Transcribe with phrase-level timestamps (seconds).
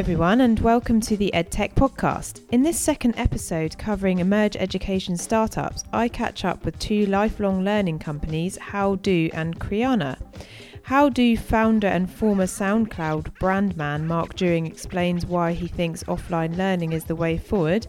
[0.00, 2.40] everyone, and welcome to the EdTech podcast.
[2.52, 7.98] In this second episode covering Emerge Education startups, I catch up with two lifelong learning
[7.98, 10.18] companies, Howdo and Crehana.
[10.84, 17.04] Howdo founder and former SoundCloud brandman Mark Dewing explains why he thinks offline learning is
[17.04, 17.86] the way forward,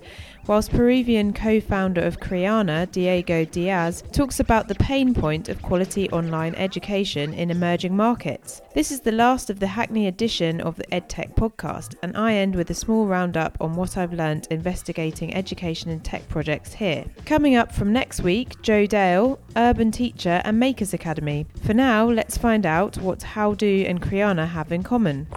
[0.47, 6.09] whilst Peruvian co founder of Crehana, Diego Diaz, talks about the pain point of quality
[6.11, 8.61] online education in emerging markets.
[8.73, 12.55] This is the last of the Hackney edition of the EdTech podcast, and I end
[12.55, 17.05] with a small roundup on what I've learnt investigating education and tech projects here.
[17.25, 21.45] Coming up from next week, Joe Dale, Urban Teacher, and Makers Academy.
[21.63, 25.27] For now, let's find out what Howdo and Crehana have in common.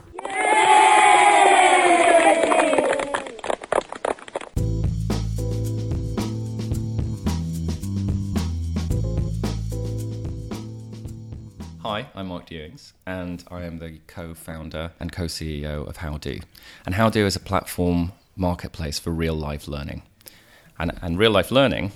[12.44, 16.42] Mark Dewings, and I am the co founder and co CEO of Howdo.
[16.84, 20.02] And Howdo is a platform marketplace for real life learning.
[20.78, 21.92] And, and real life learning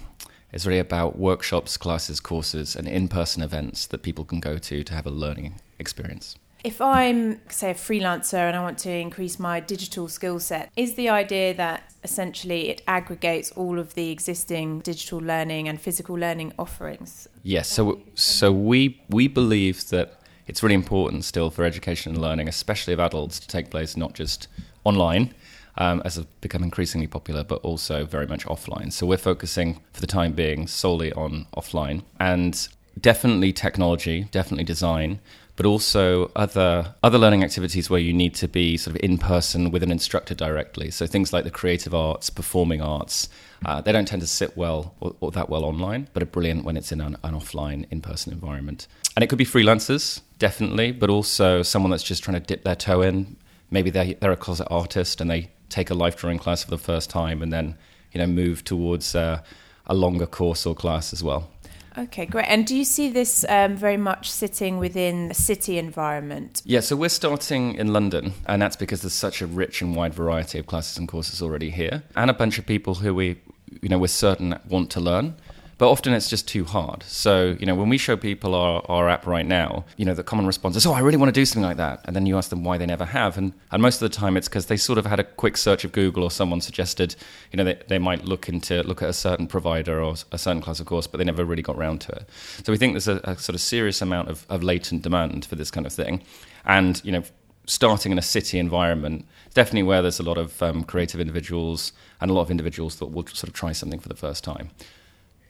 [0.53, 4.83] is really about workshops, classes, courses, and in person events that people can go to
[4.83, 6.37] to have a learning experience.
[6.65, 10.95] If I'm, say, a freelancer and I want to increase my digital skill set, is
[10.95, 16.53] the idea that essentially it aggregates all of the existing digital learning and physical learning
[16.59, 17.29] offerings?
[17.43, 17.69] Yes.
[17.69, 20.18] So, so we we believe that
[20.49, 24.15] it's really important still for education and learning, especially of adults, to take place not
[24.15, 24.49] just
[24.85, 25.35] online,
[25.77, 28.93] um, as have become increasingly popular, but also very much offline.
[28.93, 32.69] So we're focusing for the time being solely on offline and
[33.01, 35.21] definitely technology, definitely design,
[35.55, 39.71] but also other other learning activities where you need to be sort of in person
[39.71, 40.91] with an instructor directly.
[40.91, 43.29] So things like the creative arts, performing arts,
[43.67, 46.65] uh, they don't tend to sit well or, or, that well online, but are brilliant
[46.65, 48.87] when it's in an, an offline, in person environment.
[49.17, 52.77] And it could be freelancers, definitely, but also someone that's just trying to dip their
[52.77, 53.37] toe in.
[53.71, 56.79] Maybe they're, they're a closet artist and they take a life drawing class for the
[56.79, 57.77] first time and then
[58.13, 59.43] you know move towards uh,
[59.87, 61.51] a longer course or class as well.
[61.97, 62.47] Okay, great.
[62.47, 66.63] And do you see this um, very much sitting within a city environment?
[66.65, 70.15] Yeah, so we're starting in London, and that's because there's such a rich and wide
[70.15, 73.41] variety of classes and courses already here, and a bunch of people who we,
[73.83, 75.35] you know, we're certain want to learn
[75.79, 77.05] but often it's just too hard.
[77.05, 80.25] So, you know, when we show people our, our app right now, you know, the
[80.25, 82.01] common response is, oh, I really want to do something like that.
[82.05, 83.39] And then you ask them why they never have.
[83.39, 85.85] And, and most of the time it's because they sort of had a quick search
[85.85, 87.15] of Google or someone suggested,
[87.53, 90.61] you know, they, they might look into, look at a certain provider or a certain
[90.61, 92.29] class of course, but they never really got around to it.
[92.65, 95.55] So we think there's a, a sort of serious amount of, of latent demand for
[95.55, 96.23] this kind of thing.
[96.65, 97.23] And, you know,
[97.67, 102.31] starting in a city environment, definitely where there's a lot of um, creative individuals and
[102.33, 104.71] a lot of individuals that will sort of try something for the first time.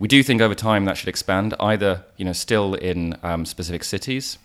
[0.01, 3.83] We do think over time that should expand, either you know still in um, specific
[3.83, 4.39] cities,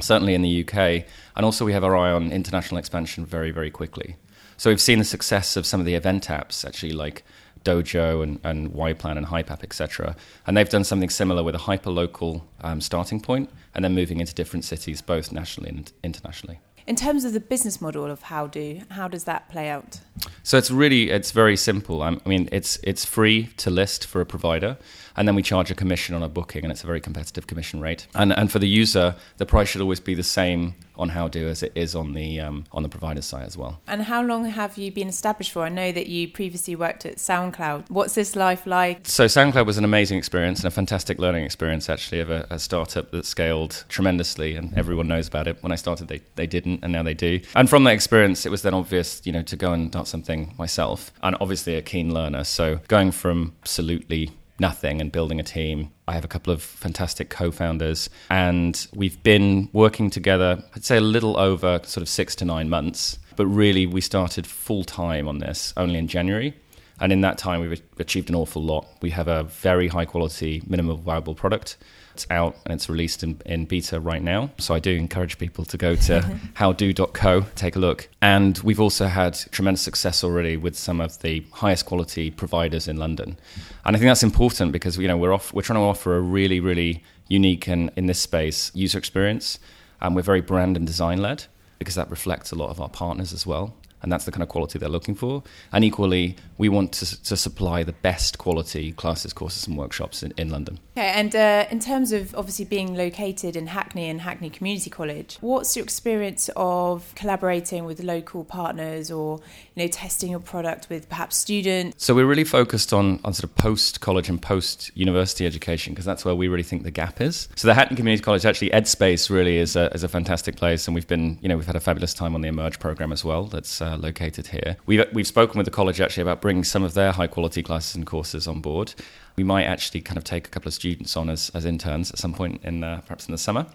[0.00, 1.04] certainly in the UK,
[1.34, 4.16] and also we have our eye on international expansion very very quickly.
[4.58, 7.24] So we've seen the success of some of the event apps, actually like
[7.64, 10.14] Dojo and, and YPlan and HypApp, etc.
[10.46, 14.34] And they've done something similar with a hyper-local um, starting point and then moving into
[14.34, 16.60] different cities, both nationally and internationally.
[16.86, 20.00] In terms of the business model of how do how does that play out?
[20.42, 22.02] So it's really it's very simple.
[22.02, 24.76] I mean, it's it's free to list for a provider,
[25.16, 27.80] and then we charge a commission on a booking, and it's a very competitive commission
[27.80, 28.06] rate.
[28.14, 31.62] And and for the user, the price should always be the same on Howdo as
[31.62, 33.80] it is on the um, on the provider side as well.
[33.86, 35.64] And how long have you been established for?
[35.64, 37.90] I know that you previously worked at SoundCloud.
[37.90, 39.00] What's this life like?
[39.06, 42.58] So SoundCloud was an amazing experience and a fantastic learning experience actually of a, a
[42.58, 45.62] startup that scaled tremendously, and everyone knows about it.
[45.62, 47.40] When I started, they they didn't, and now they do.
[47.54, 50.54] And from that experience, it was then obvious, you know, to go and start something
[50.56, 51.12] myself.
[51.22, 55.90] And obviously a keen learner, so going from absolutely nothing and building a team.
[56.06, 60.96] I have a couple of fantastic co founders, and we've been working together, I'd say
[60.96, 63.18] a little over sort of six to nine months.
[63.36, 66.54] But really, we started full time on this only in January.
[67.00, 68.86] And in that time, we've achieved an awful lot.
[69.00, 71.76] We have a very high quality, minimal viable product.
[72.14, 74.50] It's out and it's released in, in beta right now.
[74.58, 76.20] So I do encourage people to go to
[76.54, 78.08] howdo.co, take a look.
[78.20, 82.96] And we've also had tremendous success already with some of the highest quality providers in
[82.96, 83.38] London.
[83.84, 86.20] And I think that's important because you know we're off, we're trying to offer a
[86.20, 89.58] really, really unique and in this space user experience.
[90.00, 91.44] And we're very brand and design led
[91.78, 94.48] because that reflects a lot of our partners as well and that's the kind of
[94.48, 95.42] quality they're looking for.
[95.72, 100.32] And equally, we want to, to supply the best quality classes, courses, and workshops in,
[100.36, 100.78] in London.
[100.96, 105.38] Okay, and uh, in terms of obviously being located in Hackney and Hackney Community College,
[105.40, 109.40] what's your experience of collaborating with local partners or
[109.74, 112.04] you know testing your product with perhaps students?
[112.04, 116.04] So we're really focused on on sort of post college and post university education because
[116.04, 117.48] that's where we really think the gap is.
[117.56, 120.94] So the Hackney Community College actually EdSpace really is a, is a fantastic place, and
[120.94, 123.44] we've been you know we've had a fabulous time on the Emerge program as well.
[123.44, 124.76] That's uh, uh, located here.
[124.86, 127.94] We've, we've spoken with the college actually about bringing some of their high quality classes
[127.94, 128.94] and courses on board.
[129.36, 132.18] We might actually kind of take a couple of students on as, as interns at
[132.18, 133.66] some point in uh, perhaps in the summer.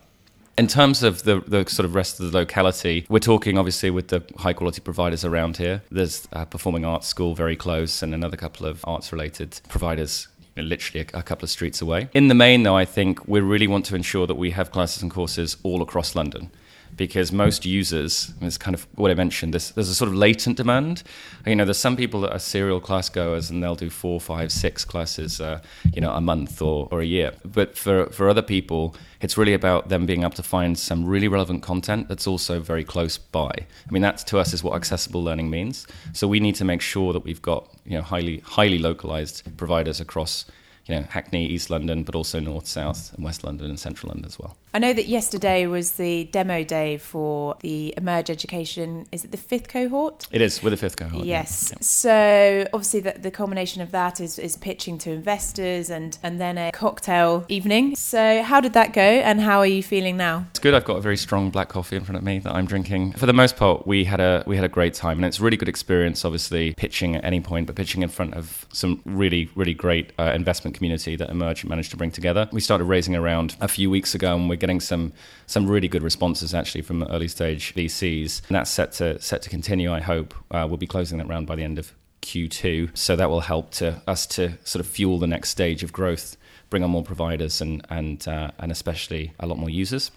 [0.58, 4.08] In terms of the, the sort of rest of the locality, we're talking obviously with
[4.08, 5.84] the high quality providers around here.
[5.92, 11.06] There's a performing arts school very close and another couple of arts related providers literally
[11.14, 12.10] a, couple of streets away.
[12.16, 15.04] In the main, though, I think we really want to ensure that we have classes
[15.04, 16.50] and courses all across London
[16.98, 20.58] because most users, it's kind of what I mentioned, there's, there's a sort of latent
[20.58, 21.04] demand.
[21.46, 24.52] You know, there's some people that are serial class goers and they'll do four, five,
[24.52, 25.62] six classes, uh,
[25.94, 27.34] you know, a month or, or a year.
[27.46, 31.28] But for, for other people, it's really about them being able to find some really
[31.28, 33.52] relevant content that's also very close by.
[33.52, 35.88] I mean, that to us is what accessible learning means.
[36.14, 40.00] So we need to make sure that we've got, you know, highly, highly localized providers
[40.02, 40.46] across
[40.88, 44.26] you know, Hackney, East London, but also North, South, and West London and Central London
[44.26, 44.56] as well.
[44.74, 49.08] I know that yesterday was the demo day for the Emerge Education.
[49.12, 50.28] Is it the fifth cohort?
[50.30, 51.25] It is with the fifth cohort.
[51.25, 51.72] Yes.
[51.72, 51.78] Yeah.
[51.81, 56.58] So obviously, the, the culmination of that is, is pitching to investors and and then
[56.58, 57.96] a cocktail evening.
[57.96, 60.46] So how did that go, and how are you feeling now?
[60.50, 60.74] It's good.
[60.74, 63.14] I've got a very strong black coffee in front of me that I'm drinking.
[63.14, 65.44] For the most part, we had a we had a great time, and it's a
[65.44, 66.25] really good experience.
[66.25, 70.34] Obviously, pitching at any point, but pitching in front of some really really great uh,
[70.36, 72.50] investment community that Emerge managed to bring together.
[72.52, 75.13] We started raising around a few weeks ago, and we're getting some
[75.45, 79.50] some really good responses actually from early stage VCs, and that's set to set to
[79.50, 79.92] continue.
[79.92, 83.30] I hope uh, we'll be closing that round by the end of Q2, so that
[83.30, 86.36] will help to us to sort of fuel the next stage of growth,
[86.69, 90.12] bring on more providers, and and uh, and especially a lot more users.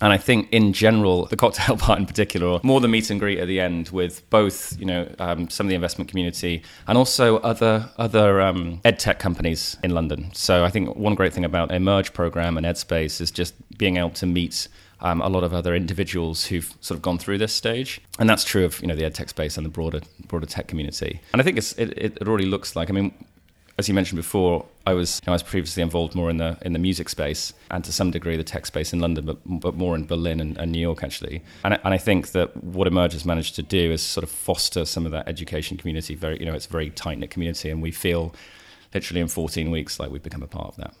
[0.00, 3.18] And I think in general, the cocktail part in particular, or more the meet and
[3.18, 6.96] greet at the end with both, you know, um, some of the investment community and
[6.96, 10.30] also other other um, ed tech companies in London.
[10.34, 14.10] So I think one great thing about Emerge program and EdSpace is just being able
[14.10, 14.68] to meet
[15.00, 18.44] um, a lot of other individuals who've sort of gone through this stage, and that's
[18.44, 21.20] true of you know the ed tech space and the broader broader tech community.
[21.32, 22.90] And I think it, it already looks like.
[22.90, 23.12] I mean,
[23.78, 26.58] as you mentioned before, I was you know, I was previously involved more in the
[26.62, 29.74] in the music space and to some degree the tech space in London, but but
[29.76, 31.42] more in Berlin and, and New York actually.
[31.62, 34.30] And I, and I think that what Emerge has managed to do is sort of
[34.30, 36.16] foster some of that education community.
[36.16, 38.34] Very you know it's a very tight knit community, and we feel
[38.92, 40.94] literally in 14 weeks like we've become a part of that.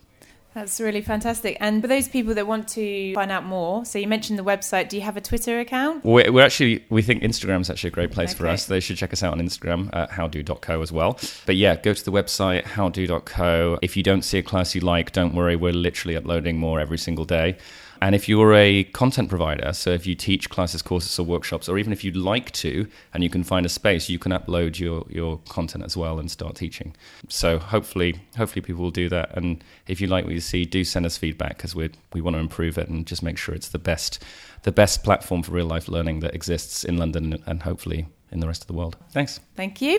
[0.58, 1.56] That's really fantastic.
[1.60, 4.88] And for those people that want to find out more, so you mentioned the website.
[4.88, 6.04] Do you have a Twitter account?
[6.04, 8.38] We're, we're actually we think Instagram is actually a great place okay.
[8.38, 8.66] for us.
[8.66, 11.16] They should check us out on Instagram at howdo.co as well.
[11.46, 13.78] But yeah, go to the website howdo.co.
[13.82, 15.54] If you don't see a class you like, don't worry.
[15.54, 17.56] We're literally uploading more every single day.
[18.00, 21.78] And if you're a content provider, so if you teach classes, courses, or workshops, or
[21.78, 25.04] even if you'd like to, and you can find a space, you can upload your,
[25.08, 26.94] your content as well and start teaching.
[27.28, 29.36] So hopefully, hopefully people will do that.
[29.36, 32.34] And if you like what you see, do send us feedback because we we want
[32.34, 34.22] to improve it and just make sure it's the best
[34.62, 38.46] the best platform for real life learning that exists in London and hopefully in the
[38.46, 38.96] rest of the world.
[39.10, 39.40] Thanks.
[39.56, 39.98] Thank you.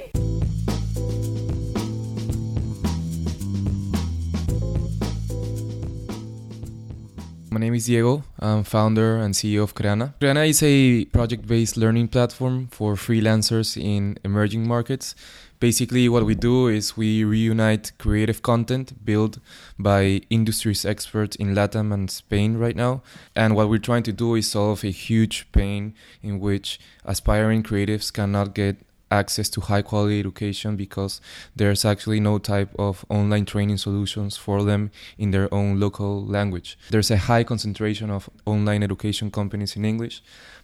[7.59, 8.23] My name is Diego.
[8.39, 10.13] I'm founder and CEO of Crehana.
[10.21, 15.13] Crehana is a project based learning platform for freelancers in emerging markets.
[15.59, 19.39] Basically, what we do is we reunite creative content built
[19.77, 23.01] by industries experts in Latam and Spain right now.
[23.35, 28.13] And what we're trying to do is solve a huge pain in which aspiring creatives
[28.13, 28.77] cannot get
[29.11, 31.21] access to high quality education because
[31.55, 36.77] there's actually no type of online training solutions for them in their own local language.
[36.89, 40.21] There's a high concentration of online education companies in English,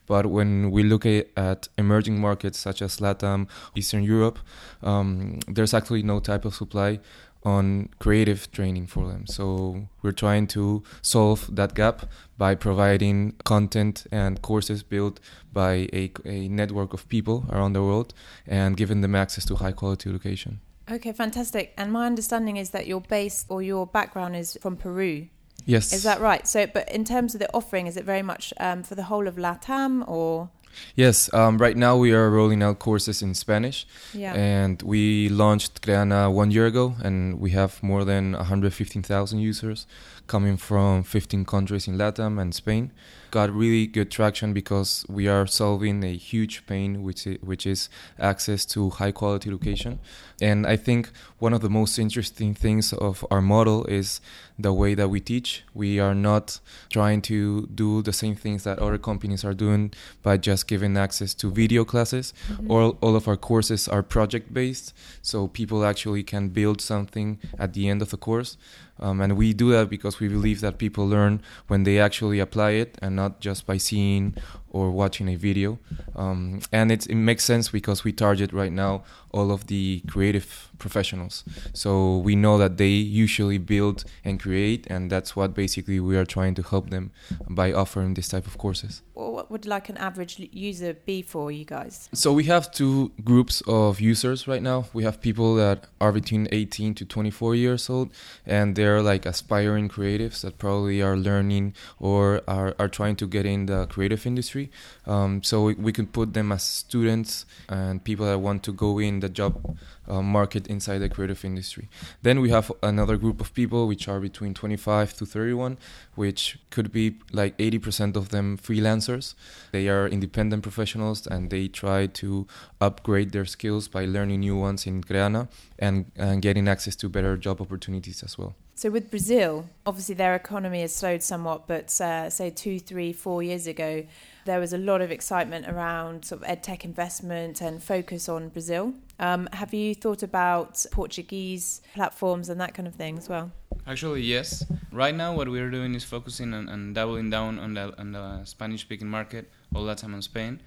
[0.08, 4.40] but when we look at emerging markets such as Latam, Eastern Europe,
[4.84, 7.00] um, there's actually no type of supply
[7.46, 9.28] on creative training for them.
[9.28, 15.20] So we're trying to solve that gap by providing content and courses built
[15.54, 18.14] by a, a network of people around the world
[18.48, 20.60] and giving them access to high quality education.
[20.92, 21.74] Okay, fantastic.
[21.78, 25.28] And my understanding is that your base or your background is from Peru.
[25.66, 25.94] Yes.
[25.94, 26.48] Is that right?
[26.48, 29.28] So, but in terms of the offering, is it very much um, for the whole
[29.28, 30.50] of LATAM or?
[30.96, 33.88] Yes, um, right now we are rolling out courses in Spanish.
[34.14, 34.34] Yeah.
[34.34, 39.86] And we launched Crehana one year ago, and we have more than 115,000 users
[40.28, 42.92] coming from 15 countries in Latam and Spain.
[43.32, 47.90] Got really good traction because we are solving a huge pain, which is, which is
[48.18, 50.00] access to high quality education.
[50.42, 54.22] And I think one of the most interesting things of our model is
[54.58, 55.64] the way that we teach.
[55.74, 60.38] We are not trying to do the same things that other companies are doing by
[60.38, 62.34] just giving access to video classes.
[62.48, 62.72] Mm-hmm.
[62.72, 67.74] All, all of our courses are project based, so people actually can build something at
[67.74, 68.58] the end of the course
[69.00, 72.72] Um, and we do that because we believe that people learn when they actually apply
[72.72, 74.36] it and not just by seeing
[74.76, 75.80] or watching a video.
[76.18, 79.04] Um, and it makes sense because we target right now
[79.36, 81.44] all of the creative professionals.
[81.74, 86.26] So we know that they usually build and create, and that's what basically we are
[86.26, 87.12] trying to help them
[87.50, 89.02] by offering this type of courses.
[89.14, 92.10] what would like an average user be for you guys?
[92.14, 94.86] So we have two groups of users right now.
[94.94, 98.12] We have people that are between 18 to 24 years old,
[98.46, 103.46] and they're like aspiring creatives that probably are learning or are, are trying to get
[103.46, 104.65] in the creative industry.
[105.06, 109.00] Um, so we, we can put them as students and people that want to go
[109.00, 111.90] in the job uh, market inside the creative industry.
[112.22, 115.78] Then we have another group of people which are between 25 to 31,
[116.16, 119.36] which could be like 80% of them freelancers.
[119.72, 122.48] They are independent professionals and they try to
[122.82, 125.48] upgrade their skills by learning new ones in Crehana
[125.80, 128.56] and, and getting access to better job opportunities as well.
[128.78, 133.42] So with Brazil, obviously their economy has slowed somewhat, but uh, say two, three, four
[133.42, 134.06] years ago,
[134.46, 138.94] there was a lot of excitement around sort of edtech investment and focus on Brazil.
[139.20, 143.52] Um, have you thought about Portuguese platforms and that kind of thing as well?
[143.88, 144.64] Actually, yes.
[144.92, 148.46] Right now, what we're doing is focusing on, on doubling down on the, on the
[148.46, 150.62] Spanish-speaking market, all Latin and Spain.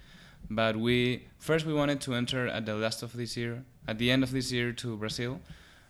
[0.49, 4.11] But we first we wanted to enter at the last of this year, at the
[4.11, 5.39] end of this year, to Brazil,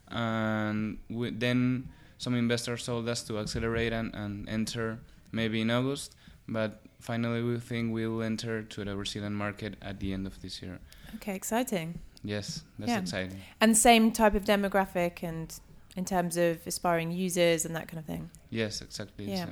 [0.09, 4.99] and we, then some investors told us to accelerate and, and enter
[5.31, 6.15] maybe in August,
[6.51, 10.61] but finally we think we'll enter to the Brazilian market at the end of this
[10.61, 10.79] year.
[11.15, 11.99] Okay, exciting.
[12.23, 12.99] Yes, that's Yeah.
[12.99, 13.39] exciting.
[13.61, 15.57] And same type of demographic and
[15.95, 18.29] in terms of aspiring users and that kind of thing.
[18.49, 19.25] Yes, exactly.
[19.31, 19.47] Yeah.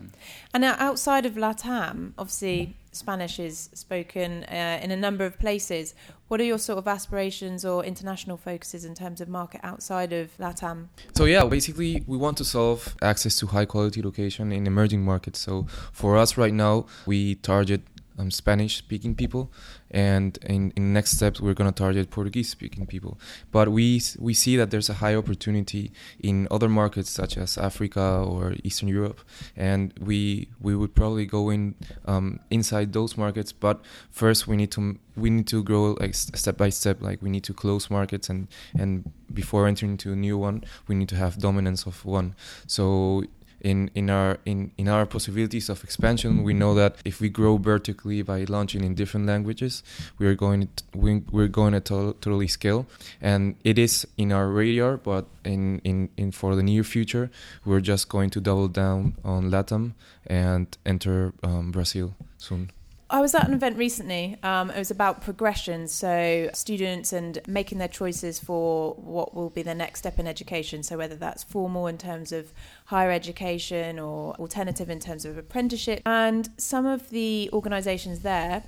[0.54, 5.94] And now outside of LATAM, obviously Spanish is spoken uh, in a number of places.
[6.28, 10.36] What are your sort of aspirations or international focuses in terms of market outside of
[10.38, 10.88] LATAM?
[11.16, 15.40] So yeah, basically we want to solve access to high quality location in emerging markets.
[15.40, 17.82] So for us right now, we target
[18.18, 19.52] um, Spanish speaking people,
[19.92, 23.18] and in, in next steps we're gonna target Portuguese speaking people.
[23.52, 28.24] But we we see that there's a high opportunity in other markets such as Africa
[28.28, 29.22] or Eastern Europe,
[29.56, 33.52] and we we would probably go in um, inside those markets.
[33.52, 33.82] But
[34.12, 37.02] first we need to we need to grow like step by step.
[37.02, 38.48] Like we need to close markets and
[38.78, 42.36] and before entering into a new one, we need to have dominance of one.
[42.66, 43.24] So
[43.62, 47.58] in in our in in our possibilities of expansion, we know that if we grow
[47.58, 49.84] vertically by launching in different languages,
[50.20, 52.86] we are going to, we, we're going to to- totally scale,
[53.22, 54.98] and it is in our radar.
[54.98, 57.30] But in, in in for the near future,
[57.66, 59.94] we're just going to double down on LATAM
[60.28, 62.72] and enter um, Brazil soon.
[63.10, 64.38] I was at an event recently.
[64.44, 69.62] Um, it was about progression, so students and making their choices for what will be
[69.62, 70.84] their next step in education.
[70.84, 72.52] So whether that's formal in terms of
[72.86, 76.02] higher education or alternative in terms of apprenticeship.
[76.06, 78.64] And some of the organisations there,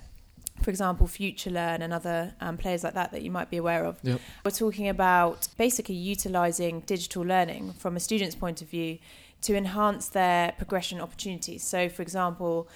[0.64, 3.84] for example, Future Learn and other um, players like that that you might be aware
[3.84, 4.22] of, Yep.
[4.46, 9.00] we're talking about basically utilising digital learning from a student's point of view
[9.42, 11.64] to enhance their progression opportunities.
[11.64, 12.70] So, for example,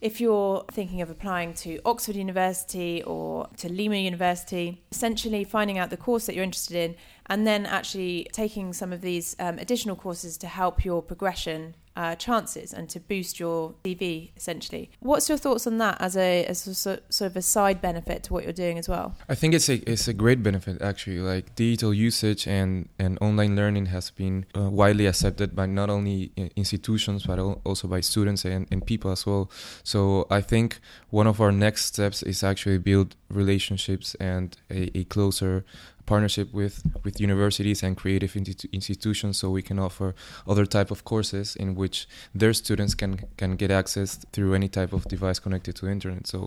[0.00, 5.90] if you're thinking of applying to Oxford University or to Lima University, essentially finding out
[5.90, 6.94] the course that you're interested in
[7.26, 12.14] and then actually taking some of these um, additional courses to help your progression uh,
[12.14, 14.88] chances and to boost your CV essentially.
[15.00, 18.32] What's your thoughts on that as a as a sort of a side benefit to
[18.32, 19.16] what you're doing as well?
[19.28, 21.18] I think it's a it's a great benefit actually.
[21.18, 26.30] Like digital usage and and online learning has been uh, widely accepted by not only
[26.54, 29.50] institutions but also by students and, and people as well.
[29.82, 30.78] So I think
[31.10, 35.64] one of our next steps is actually build relationships and a, a closer
[36.12, 36.74] partnership with
[37.04, 40.08] with universities and creative institu- institutions so we can offer
[40.52, 41.96] other type of courses in which
[42.40, 46.26] their students can can get access through any type of device connected to the internet.
[46.26, 46.38] So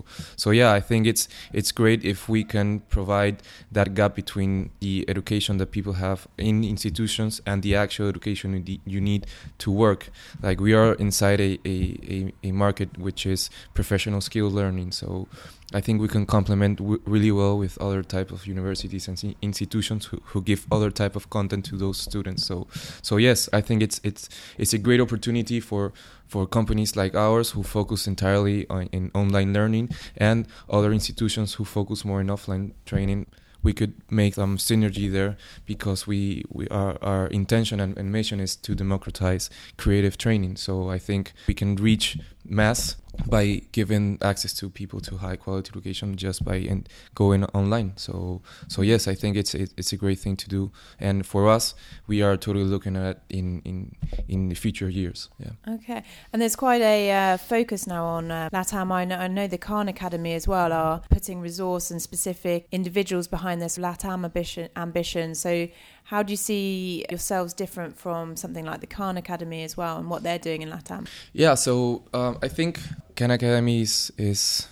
[0.44, 3.36] so yeah i think it's it's great if we can provide
[3.72, 8.50] that gap between the education that people have in institutions and the actual education
[8.86, 9.28] you, need
[9.58, 10.10] to work.
[10.42, 15.28] Like we are inside a, a, a, market which is professional skill learning so
[15.74, 19.18] I think we can complement w- really well with other type of universities and
[19.52, 22.46] institutions who, who give other type of content to those students.
[22.46, 22.68] So,
[23.02, 25.92] so yes, I think it's it's it's a great opportunity for
[26.28, 31.66] for companies like ours who focus entirely on in online learning and other institutions who
[31.66, 33.26] focus more in offline training.
[33.64, 35.36] We could make some synergy there
[35.68, 40.58] because we, we are, our intention and, and mission is to democratize creative training.
[40.58, 42.96] So I think we can reach mass
[43.28, 46.86] by giving access to people to high quality education just by in
[47.16, 47.94] going online.
[47.98, 51.50] So so yes, I think it's it, it's a great thing to do, and for
[51.50, 51.76] us,
[52.08, 53.96] we are totally looking at in in
[54.28, 55.30] in the future years.
[55.40, 55.76] Yeah.
[55.76, 58.92] Okay, and there's quite a uh, focus now on uh, LATAM.
[58.92, 63.28] I know, I know the Khan Academy as well are putting resource and specific individuals
[63.28, 64.70] behind this LATAM ambition.
[64.76, 65.36] ambition.
[65.36, 65.68] So
[66.04, 70.10] how do you see yourselves different from something like the Khan Academy as well, and
[70.10, 71.08] what they're doing in LATAM?
[71.34, 72.80] Yeah, so um, I think
[73.16, 74.68] Khan Academy is, is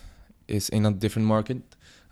[0.48, 1.62] is in a different market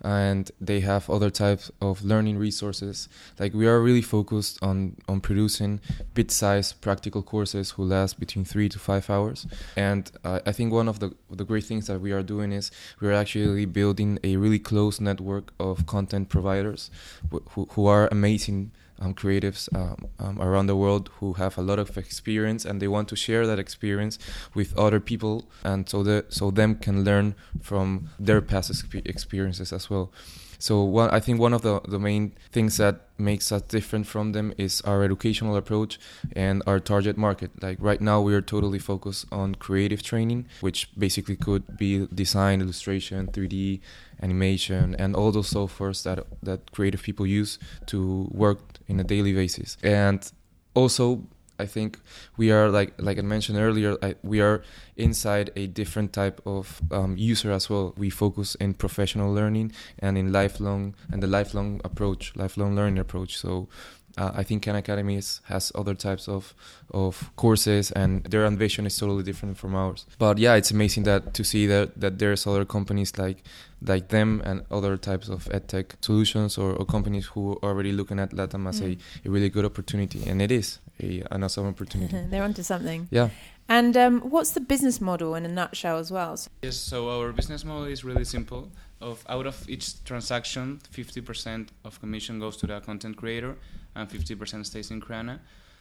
[0.02, 3.08] and they have other types of learning resources.
[3.38, 5.80] Like we are really focused on on producing
[6.14, 9.46] bit-sized practical courses who last between three to five hours.
[9.76, 12.70] And uh, I think one of the the great things that we are doing is
[13.00, 16.90] we are actually building a really close network of content providers
[17.30, 21.78] who, who are amazing um, creatives um, um, around the world who have a lot
[21.78, 24.18] of experience and they want to share that experience
[24.54, 29.72] with other people, and so that so them can learn from their past exp- experiences
[29.72, 30.12] as well.
[30.58, 34.32] So one, I think one of the, the main things that makes us different from
[34.32, 36.00] them is our educational approach
[36.34, 37.50] and our target market.
[37.62, 42.60] Like right now, we are totally focused on creative training, which basically could be design,
[42.60, 43.80] illustration, 3D,
[44.22, 49.32] animation, and all those softwares that that creative people use to work in a daily
[49.32, 49.76] basis.
[49.82, 50.30] And
[50.74, 51.24] also,
[51.58, 51.98] I think
[52.36, 54.62] we are like like I mentioned earlier, I, we are
[54.96, 57.94] inside a different type of um, user as well.
[57.96, 63.36] We focus in professional learning and in lifelong and the lifelong approach, lifelong learning approach.
[63.36, 63.68] So
[64.16, 66.54] uh, I think Khan Academy is, has other types of
[66.92, 70.06] of courses, and their ambition is totally different from ours.
[70.18, 73.44] But yeah, it's amazing that to see that that there's other companies like
[73.82, 78.18] like them and other types of edtech solutions or, or companies who are already looking
[78.18, 78.98] at LATAM as mm.
[79.24, 82.16] a, a really good opportunity, and it is a, an awesome opportunity.
[82.30, 83.08] They're onto something.
[83.10, 83.30] Yeah.
[83.68, 86.38] And um, what's the business model in a nutshell as well?
[86.62, 88.70] Yes, so our business model is really simple.
[89.00, 93.56] Of out of each transaction, 50% of commission goes to the content creator,
[93.98, 95.40] and 50% stays in Crehana.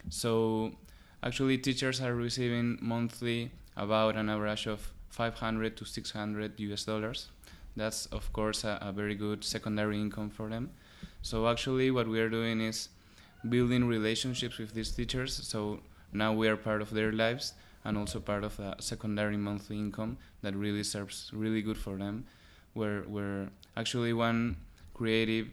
[0.09, 0.71] So
[1.21, 7.29] actually, teachers are receiving monthly about an average of 500 to 600 US dollars.
[7.75, 10.71] That's of course a, a very good secondary income for them.
[11.21, 12.89] So actually, what we are doing is
[13.47, 15.33] building relationships with these teachers.
[15.35, 15.79] So
[16.11, 17.53] now we are part of their lives
[17.85, 22.25] and also part of a secondary monthly income that really serves really good for them.
[22.73, 24.57] Where where actually one
[24.95, 25.47] creative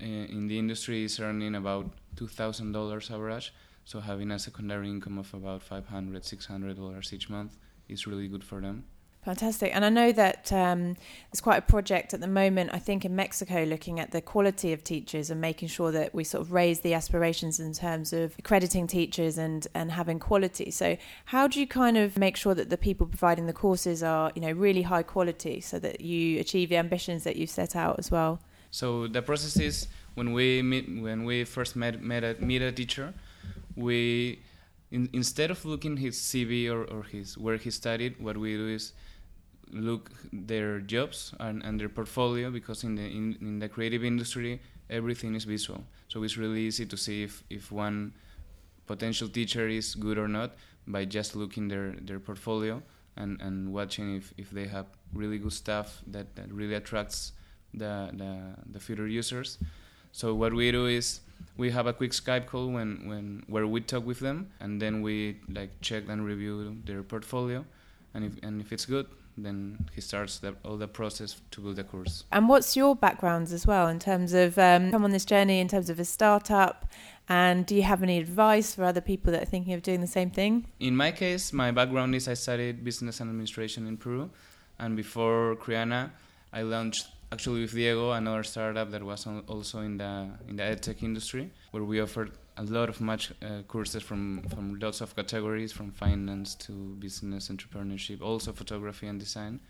[0.00, 3.52] uh, in the industry is earning about two thousand dollars average.
[3.84, 8.44] So having a secondary income of about 500 600 dollars each month is really good
[8.44, 8.84] for them.
[9.24, 9.70] Fantastic.
[9.72, 10.96] And I know that um,
[11.30, 14.72] there's quite a project at the moment, I think, in Mexico looking at the quality
[14.72, 18.34] of teachers and making sure that we sort of raise the aspirations in terms of
[18.40, 20.72] accrediting teachers and, and having quality.
[20.72, 20.96] So,
[21.26, 24.42] how do you kind of make sure that the people providing the courses are, you
[24.42, 28.10] know, really high quality so that you achieve the ambitions that you've set out as
[28.10, 28.40] well?
[28.72, 32.72] So, the process is when we meet, when we first met, met a, meet a
[32.72, 33.14] teacher,
[33.76, 34.40] we
[34.90, 38.68] in, instead of looking his CV or, or his where he studied, what we do
[38.68, 38.92] is
[39.72, 44.60] look their jobs and, and their portfolio because in the in, in the creative industry
[44.90, 45.82] everything is visual.
[46.08, 48.12] So it's really easy to see if, if one
[48.86, 50.52] potential teacher is good or not
[50.86, 52.82] by just looking their their portfolio
[53.16, 57.32] and, and watching if, if they have really good stuff that, that really attracts
[57.74, 59.58] the, the the future users
[60.12, 61.20] so what we do is
[61.56, 65.02] we have a quick Skype call when, when where we talk with them and then
[65.02, 67.64] we like check and review their portfolio
[68.14, 71.76] and if and if it's good then he starts the, all the process to build
[71.76, 72.24] the course.
[72.32, 75.68] And what's your background as well in terms of um, come on this journey in
[75.68, 76.86] terms of a startup?
[77.28, 80.06] And do you have any advice for other people that are thinking of doing the
[80.06, 80.66] same thing?
[80.80, 84.30] In my case, my background is I studied business and administration in Peru,
[84.78, 86.10] and before Crehana,
[86.52, 91.02] I launched actually with Diego another startup that was also in the in the edtech
[91.02, 95.72] industry, where we offered a lot of much uh, courses from from lots of categories
[95.72, 99.60] from finance to business entrepreneurship also photography and design.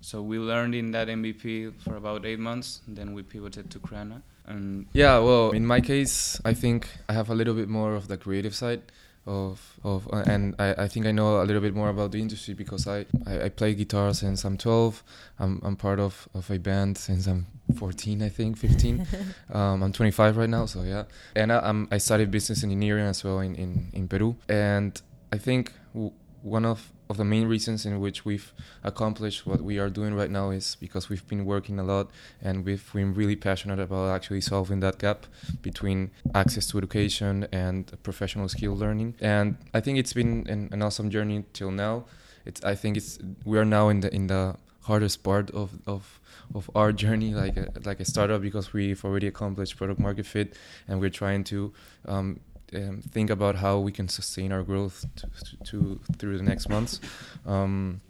[0.00, 4.22] So we learned in that mvp for about eight months then we pivoted to Crehana.
[4.46, 8.08] And yeah well in my case i think i have a little bit more of
[8.08, 8.80] the creative side
[9.26, 12.20] of of uh, and I, I think I know a little bit more about the
[12.20, 15.02] industry because I, I, I play guitar since I'm 12
[15.38, 19.06] I'm, I'm part of, of a band since I'm 14 I think 15
[19.52, 21.04] um, I'm 25 right now so yeah.
[21.36, 24.36] And I, I'm, I studied business engineering as well in, in, in Peru.
[24.48, 25.00] And
[25.32, 28.52] I think w- one of of the main reasons in which we've
[28.84, 32.10] accomplished what we are doing right now is because we've been working a lot
[32.42, 35.26] and we've been really passionate about actually solving that gap
[35.62, 39.14] between access to education and professional skill learning.
[39.20, 42.04] And I think it's been an, an awesome journey till now.
[42.44, 46.18] it's I think it's we are now in the in the hardest part of of
[46.54, 50.56] of our journey like a, like a startup because we've already accomplished product market fit
[50.86, 51.72] and we're trying to
[52.06, 52.40] um,
[52.74, 55.28] um, think about how we can sustain our growth to,
[55.64, 57.00] to, through the next months.
[57.46, 58.00] Um,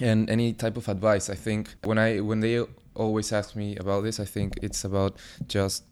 [0.00, 4.04] and any type of advice i think when i when they always ask me about
[4.04, 5.84] this, I think it's about just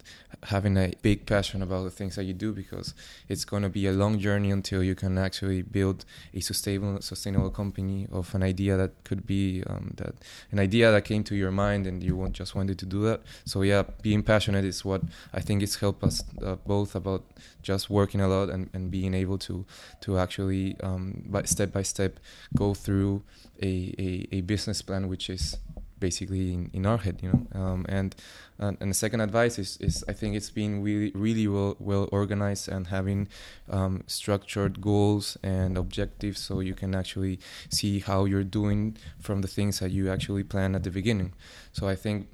[0.45, 2.95] having a big passion about the things that you do because
[3.29, 7.51] it's going to be a long journey until you can actually build a sustainable sustainable
[7.51, 10.15] company of an idea that could be um, that
[10.51, 13.21] an idea that came to your mind and you just wanted to do that.
[13.45, 17.25] So yeah, being passionate is what I think it's helped us uh, both about
[17.63, 19.65] just working a lot and, and being able to
[20.03, 22.19] to actually um, by step by step
[22.57, 23.23] go through
[23.63, 25.59] a, a, a business plan which is
[26.01, 27.61] basically in, in our head, you know.
[27.61, 28.15] Um, and,
[28.59, 32.69] and the second advice is, is I think it's being really really well well organized
[32.69, 33.29] and having
[33.69, 37.39] um, structured goals and objectives, so you can actually
[37.71, 41.33] see how you're doing from the things that you actually plan at the beginning.
[41.73, 42.29] So I think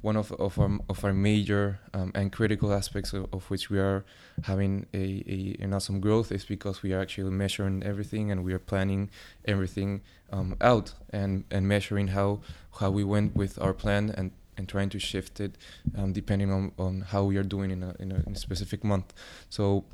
[0.00, 3.78] one of, of our of our major um, and critical aspects of, of, which we
[3.78, 4.04] are
[4.44, 8.52] having a, a, an awesome growth is because we are actually measuring everything and we
[8.52, 9.10] are planning
[9.44, 10.00] everything
[10.32, 12.40] um, out and, and measuring how
[12.80, 15.56] how we went with our plan and, and trying to shift it
[15.96, 18.82] um, depending on, on how we are doing in a, in a, in a specific
[18.82, 19.12] month.
[19.50, 19.84] So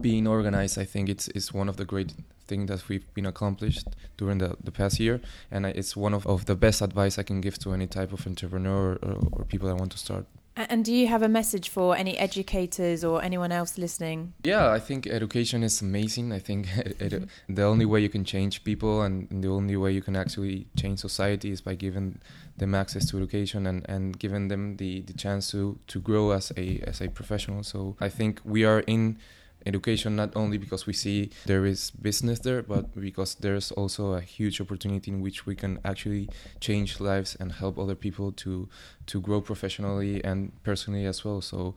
[0.00, 2.14] being organized, I think it's is one of the great
[2.52, 3.88] things that we've been accomplished
[4.20, 5.16] during the, the past year,
[5.50, 8.26] and it's one of, of the best advice I can give to any type of
[8.26, 10.26] entrepreneur or, or people that want to start.
[10.54, 14.34] And do you have a message for any educators or anyone else listening?
[14.44, 16.30] Yeah, I think education is amazing.
[16.30, 17.54] I think it, mm-hmm.
[17.54, 20.98] the only way you can change people and the only way you can actually change
[20.98, 22.20] society is by giving
[22.58, 26.52] them access to education and, and giving them the, the chance to, to grow as
[26.58, 27.62] a as a professional.
[27.62, 29.16] So I think we are in
[29.66, 34.20] education not only because we see there is business there but because there's also a
[34.20, 36.28] huge opportunity in which we can actually
[36.60, 38.68] change lives and help other people to
[39.06, 41.74] to grow professionally and personally as well so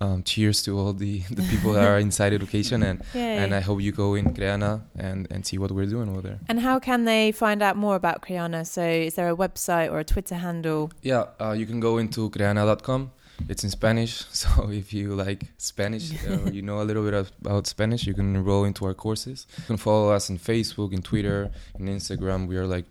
[0.00, 3.36] um, cheers to all the, the people that are inside education and Yay.
[3.36, 6.38] and I hope you go in Crehana and, and see what we're doing over there.
[6.48, 8.66] And how can they find out more about Crehana?
[8.66, 10.90] So is there a website or a Twitter handle?
[11.02, 13.12] Yeah, uh, you can go into crehana.com
[13.48, 17.66] it's in Spanish, so if you like Spanish or you know a little bit about
[17.66, 19.46] Spanish, you can enroll into our courses.
[19.58, 22.46] You can follow us on Facebook, in Twitter, in Instagram.
[22.46, 22.86] We are like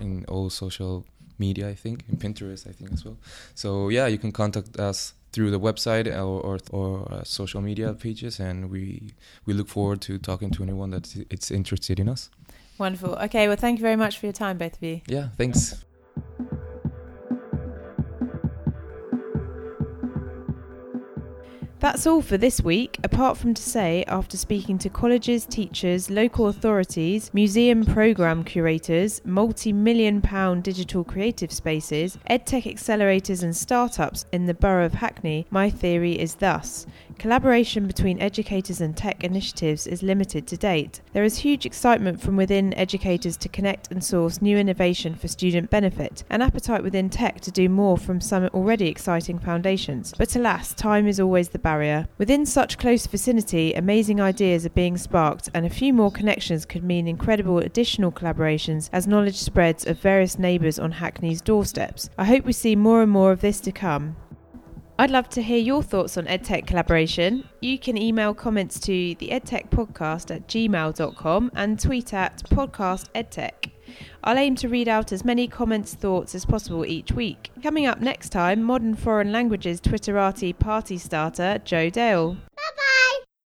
[0.00, 1.04] in all social
[1.38, 3.16] media, I think, in Pinterest, I think as well.
[3.54, 7.94] So yeah, you can contact us through the website or or, or uh, social media
[7.94, 9.14] pages, and we
[9.46, 12.30] we look forward to talking to anyone that it's interested in us.
[12.78, 13.14] Wonderful.
[13.16, 15.00] Okay, well, thank you very much for your time, both of you.
[15.06, 15.84] Yeah, thanks.
[21.80, 26.46] That's all for this week, apart from to say, after speaking to colleges, teachers, local
[26.46, 34.44] authorities, museum programme curators, multi million pound digital creative spaces, edtech accelerators, and startups in
[34.44, 36.86] the borough of Hackney, my theory is thus
[37.20, 41.02] Collaboration between educators and tech initiatives is limited to date.
[41.12, 45.68] There is huge excitement from within educators to connect and source new innovation for student
[45.68, 50.14] benefit, and appetite within tech to do more from some already exciting foundations.
[50.16, 52.08] But alas, time is always the barrier.
[52.16, 56.82] Within such close vicinity, amazing ideas are being sparked, and a few more connections could
[56.82, 62.08] mean incredible additional collaborations as knowledge spreads of various neighbours on Hackney's doorsteps.
[62.16, 64.16] I hope we see more and more of this to come.
[65.00, 67.48] I'd love to hear your thoughts on EdTech collaboration.
[67.62, 73.70] You can email comments to the EdTech podcast at gmail.com and tweet at podcast EdTech.
[74.22, 77.50] I'll aim to read out as many comments, thoughts as possible each week.
[77.62, 82.36] Coming up next time, modern foreign languages Twitterati party starter Joe Dale.